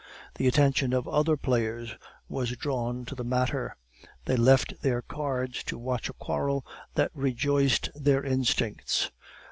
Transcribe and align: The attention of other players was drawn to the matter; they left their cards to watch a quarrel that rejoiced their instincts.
The 0.33 0.47
attention 0.47 0.93
of 0.93 1.07
other 1.07 1.37
players 1.37 1.93
was 2.27 2.57
drawn 2.57 3.05
to 3.05 3.13
the 3.13 3.23
matter; 3.23 3.77
they 4.25 4.35
left 4.35 4.73
their 4.81 5.03
cards 5.03 5.63
to 5.65 5.77
watch 5.77 6.09
a 6.09 6.13
quarrel 6.13 6.65
that 6.95 7.11
rejoiced 7.13 7.89
their 7.93 8.23
instincts. 8.23 9.11